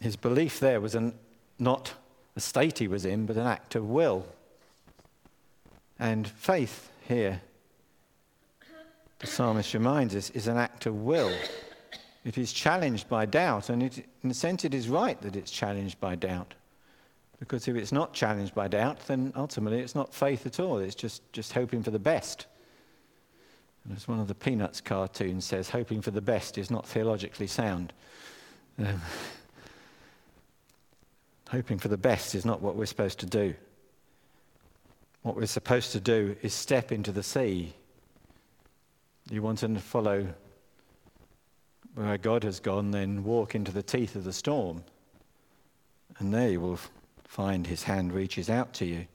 [0.00, 1.14] His belief there was an,
[1.58, 1.94] not
[2.34, 4.26] a state he was in, but an act of will.
[6.00, 7.42] And faith here,
[9.18, 11.32] the psalmist reminds us, is an act of will.
[12.24, 15.50] It is challenged by doubt, and it, in a sense, it is right that it's
[15.50, 16.54] challenged by doubt.
[17.38, 20.78] Because if it's not challenged by doubt, then ultimately it's not faith at all.
[20.78, 22.46] It's just, just hoping for the best.
[23.84, 27.46] And as one of the Peanuts cartoons says, hoping for the best is not theologically
[27.46, 27.92] sound.
[28.78, 29.00] Um,
[31.50, 33.54] Hoping for the best is not what we're supposed to do.
[35.22, 37.74] What we're supposed to do is step into the sea.
[39.30, 40.26] You want to follow
[41.94, 44.84] where God has gone, then walk into the teeth of the storm.
[46.18, 46.78] And there you will
[47.26, 49.06] find his hand reaches out to you.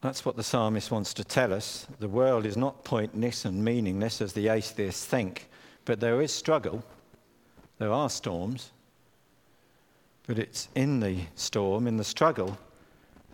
[0.00, 1.86] That's what the psalmist wants to tell us.
[1.98, 5.48] The world is not pointless and meaningless as the atheists think,
[5.84, 6.84] but there is struggle.
[7.78, 8.70] There are storms.
[10.26, 12.58] But it's in the storm, in the struggle,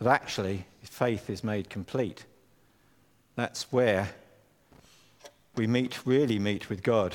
[0.02, 2.24] that actually faith is made complete.
[3.34, 4.10] That's where
[5.56, 7.14] we meet, really meet with God.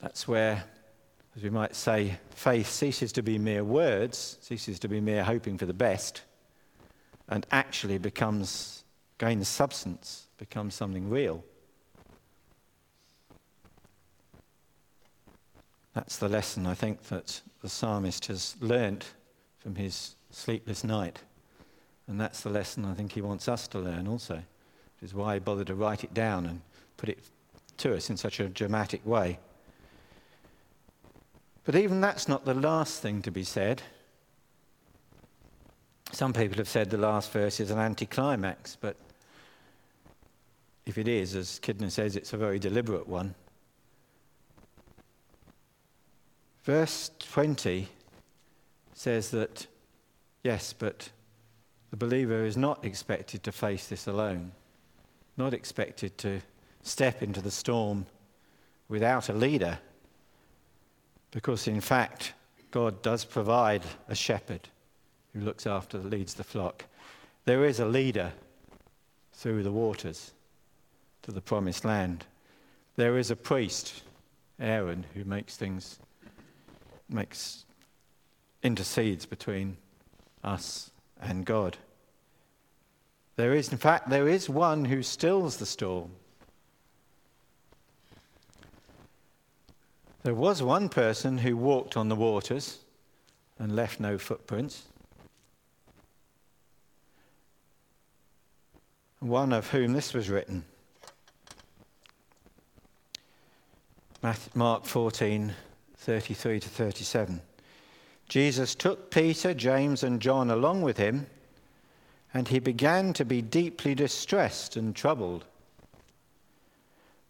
[0.00, 0.64] That's where,
[1.36, 5.58] as we might say, faith ceases to be mere words, ceases to be mere hoping
[5.58, 6.22] for the best,
[7.28, 8.84] and actually becomes,
[9.18, 11.44] gains substance, becomes something real.
[15.94, 19.14] That's the lesson I think that the psalmist has learnt
[19.58, 21.20] from his sleepless night.
[22.08, 25.34] And that's the lesson I think he wants us to learn also, which is why
[25.34, 26.60] he bothered to write it down and
[26.96, 27.20] put it
[27.78, 29.38] to us in such a dramatic way.
[31.64, 33.82] But even that's not the last thing to be said.
[36.10, 38.96] Some people have said the last verse is an anticlimax, but
[40.84, 43.34] if it is, as Kidner says, it's a very deliberate one.
[46.64, 47.88] Verse 20
[48.92, 49.66] says that,
[50.42, 51.10] yes, but
[51.90, 54.52] the believer is not expected to face this alone,
[55.36, 56.40] not expected to
[56.82, 58.06] step into the storm
[58.88, 59.78] without a leader,
[61.30, 62.34] because in fact,
[62.70, 64.68] God does provide a shepherd
[65.32, 66.84] who looks after, leads the flock.
[67.44, 68.32] There is a leader
[69.32, 70.32] through the waters
[71.22, 72.24] to the promised land.
[72.96, 74.02] There is a priest,
[74.60, 75.98] Aaron, who makes things
[77.08, 77.66] makes
[78.62, 79.76] intercedes between
[80.42, 80.90] us
[81.20, 81.76] and God.
[83.36, 86.10] There is, in fact, there is one who stills the storm.
[90.22, 92.78] There was one person who walked on the waters
[93.58, 94.84] and left no footprints.
[99.18, 100.64] One of whom this was written.
[104.54, 105.52] Mark 14,
[105.96, 107.40] 33 to 37.
[108.32, 111.26] Jesus took Peter, James, and John along with him,
[112.32, 115.44] and he began to be deeply distressed and troubled.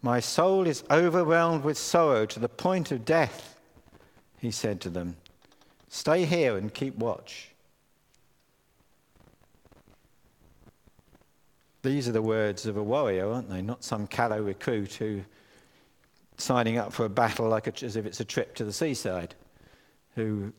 [0.01, 3.59] My soul is overwhelmed with sorrow to the point of death,
[4.39, 5.17] he said to them.
[5.89, 7.49] Stay here and keep watch.
[11.83, 13.61] These are the words of a warrior, aren't they?
[13.61, 15.23] Not some callow recruit who
[16.37, 19.35] signing up for a battle like a, as if it's a trip to the seaside,
[20.15, 20.53] who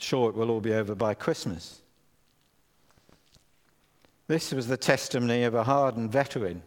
[0.00, 1.82] sure it will all be over by Christmas.
[4.26, 6.62] This was the testimony of a hardened veteran,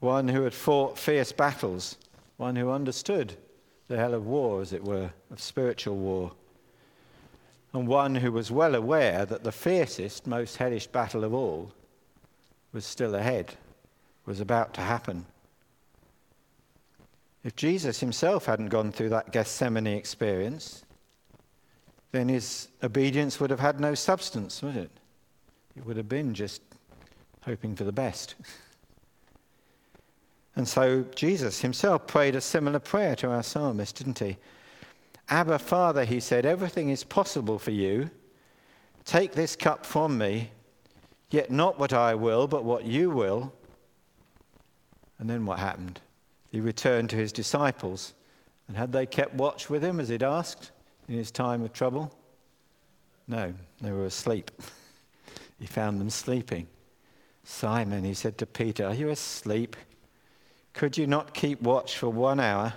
[0.00, 1.96] one who had fought fierce battles,
[2.36, 3.34] one who understood
[3.88, 6.32] the hell of war, as it were, of spiritual war,
[7.72, 11.72] and one who was well aware that the fiercest, most hellish battle of all
[12.72, 13.54] was still ahead,
[14.26, 15.24] was about to happen.
[17.44, 20.84] If Jesus himself hadn't gone through that Gethsemane experience,
[22.12, 24.90] then his obedience would have had no substance, would it?
[25.76, 26.62] It would have been just
[27.44, 28.34] hoping for the best.
[30.54, 34.36] And so Jesus himself prayed a similar prayer to our psalmist, didn't he?
[35.30, 38.10] Abba, Father, he said, everything is possible for you.
[39.06, 40.50] Take this cup from me,
[41.30, 43.50] yet not what I will, but what you will.
[45.18, 46.02] And then what happened?
[46.52, 48.12] he returned to his disciples.
[48.68, 50.70] And had they kept watch with him as he'd asked
[51.08, 52.12] in his time of trouble?
[53.28, 54.50] No, they were asleep.
[55.58, 56.66] he found them sleeping.
[57.44, 59.76] Simon, he said to Peter, Are you asleep?
[60.72, 62.72] Could you not keep watch for one hour?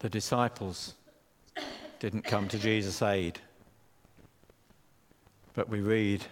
[0.00, 0.94] The disciples
[1.98, 3.38] didn't come to Jesus' aid.
[5.54, 6.24] But we read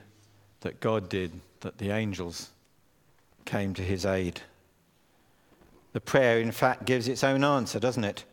[0.61, 2.51] that God did, that the angels
[3.47, 4.41] came to his aid.
[5.95, 8.25] The prayer, in fact, gives its own answer, doesn't it?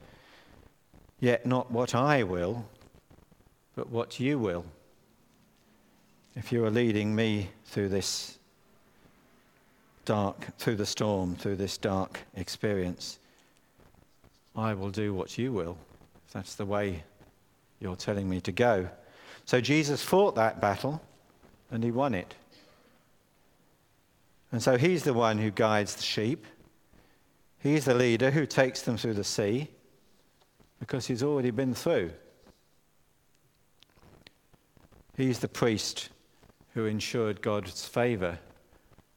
[1.20, 2.66] Yet not what I will,
[3.76, 4.66] but what you will.
[6.36, 8.40] If you are leading me through this
[10.06, 13.20] dark, through the storm, through this dark experience,
[14.56, 15.78] I will do what you will.
[16.28, 17.04] If that's the way
[17.80, 18.90] you're telling me to go.
[19.46, 21.00] So Jesus fought that battle
[21.70, 22.34] and he won it.
[24.52, 26.46] And so he's the one who guides the sheep.
[27.62, 29.70] He's the leader who takes them through the sea
[30.80, 32.12] because he's already been through.
[35.16, 36.10] He's the priest
[36.74, 38.40] who ensured God's favor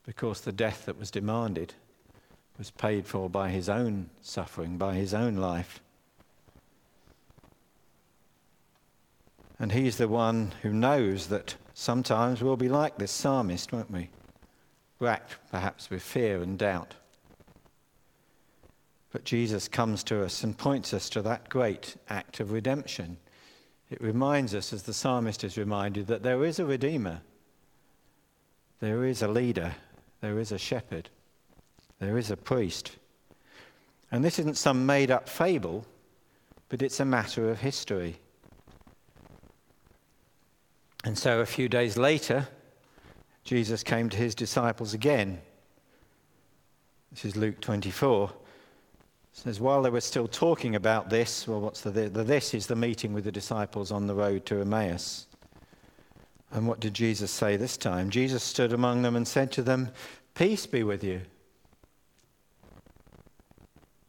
[0.05, 1.73] because the death that was demanded
[2.59, 5.81] was paid for by his own suffering, by his own life.
[9.59, 14.11] And he's the one who knows that sometimes we'll be like this psalmist, won't we?
[15.01, 16.95] Racked perhaps with fear and doubt.
[19.15, 23.17] But Jesus comes to us and points us to that great act of redemption.
[23.89, 27.21] It reminds us, as the psalmist is reminded, that there is a Redeemer,
[28.81, 29.73] there is a leader,
[30.21, 31.11] there is a shepherd,
[32.01, 32.97] there is a priest.
[34.11, 35.87] And this isn't some made up fable,
[36.69, 38.17] but it's a matter of history.
[41.05, 42.49] And so a few days later,
[43.45, 45.41] Jesus came to his disciples again.
[47.13, 48.33] This is Luke 24.
[49.35, 52.77] Says, while they were still talking about this, well, what's the, the this is the
[52.77, 55.27] meeting with the disciples on the road to Emmaus.
[56.53, 58.11] And what did Jesus say this time?
[58.11, 59.91] Jesus stood among them and said to them,
[60.35, 61.21] Peace be with you.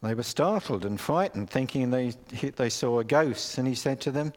[0.03, 2.13] They were startled and frightened, thinking they,
[2.55, 3.57] they saw a ghost.
[3.57, 4.31] And he said to them,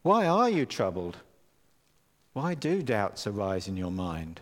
[0.00, 1.18] Why are you troubled?
[2.32, 4.40] Why do doubts arise in your mind?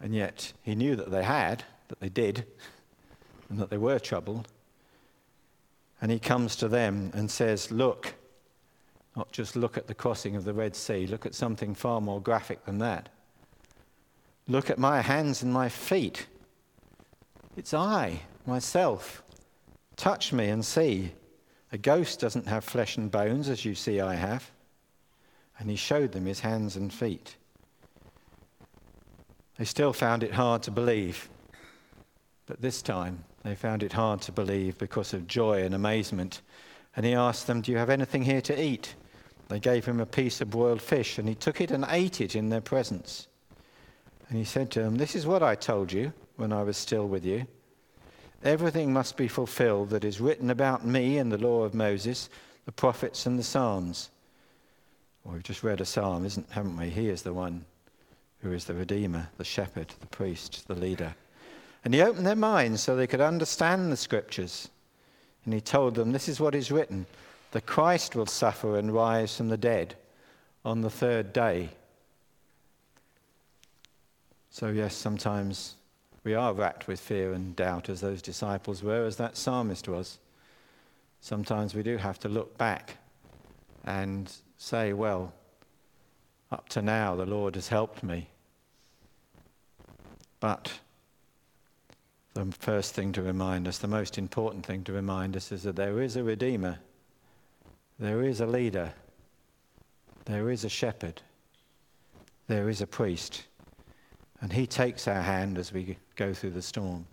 [0.00, 2.46] And yet he knew that they had, that they did,
[3.50, 4.48] and that they were troubled.
[6.00, 8.14] And he comes to them and says, Look,
[9.14, 12.22] not just look at the crossing of the Red Sea, look at something far more
[12.22, 13.10] graphic than that.
[14.48, 16.26] Look at my hands and my feet.
[17.56, 19.22] It's I, myself.
[19.96, 21.12] Touch me and see.
[21.72, 24.50] A ghost doesn't have flesh and bones as you see I have
[25.60, 27.36] and he showed them his hands and feet.
[29.58, 31.28] They still found it hard to believe,
[32.46, 36.42] but this time they found it hard to believe because of joy and amazement.
[36.96, 38.94] And he asked them, Do you have anything here to eat?
[39.48, 42.36] They gave him a piece of broiled fish, and he took it and ate it
[42.36, 43.28] in their presence.
[44.28, 47.08] And he said to them, This is what I told you when I was still
[47.08, 47.46] with you.
[48.42, 52.30] Everything must be fulfilled that is written about me in the law of Moses,
[52.64, 54.10] the prophets, and the Psalms.
[55.24, 56.88] Well, we've just read a psalm, isn't, haven't we?
[56.88, 57.64] He is the one
[58.40, 61.14] who is the Redeemer, the shepherd, the priest, the leader.
[61.84, 64.68] And he opened their minds so they could understand the scriptures.
[65.44, 67.06] And he told them, This is what is written
[67.52, 69.96] the Christ will suffer and rise from the dead
[70.64, 71.70] on the third day.
[74.50, 75.74] So, yes, sometimes
[76.22, 80.18] we are racked with fear and doubt, as those disciples were, as that psalmist was.
[81.20, 82.98] Sometimes we do have to look back
[83.84, 85.32] and say, well,
[86.52, 88.28] up to now the Lord has helped me.
[90.40, 90.72] But
[92.34, 95.76] the first thing to remind us, the most important thing to remind us, is that
[95.76, 96.78] there is a Redeemer,
[97.98, 98.92] there is a leader,
[100.24, 101.20] there is a shepherd,
[102.46, 103.44] there is a priest.
[104.40, 107.06] And he takes our hand as we go through the storm,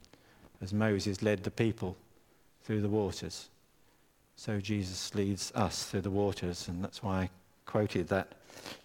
[0.61, 1.97] as Moses led the people
[2.63, 3.49] through the waters.
[4.35, 7.29] So Jesus leads us through the waters, and that's why I
[7.65, 8.33] quoted that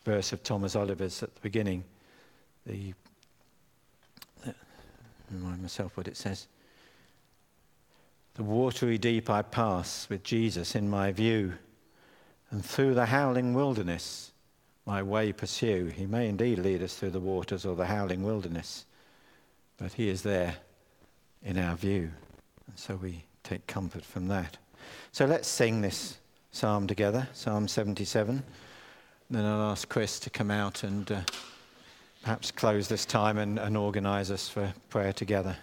[0.04, 1.84] verse of Thomas Olivers' at the beginning.
[2.66, 2.94] The,
[5.32, 6.46] remind myself what it says.
[8.34, 11.54] The watery deep I pass with Jesus in my view,
[12.50, 14.32] and through the howling wilderness
[14.86, 15.86] my way pursue.
[15.86, 18.84] He may indeed lead us through the waters or the howling wilderness,
[19.76, 20.56] but He is there
[21.42, 22.10] in our view.
[22.66, 24.56] And so we take comfort from that.
[25.12, 26.18] So let's sing this
[26.50, 28.42] psalm together, Psalm 77.
[29.30, 31.20] Then I'll ask Chris to come out and uh,
[32.22, 35.56] perhaps close this time and, and organize us for prayer together.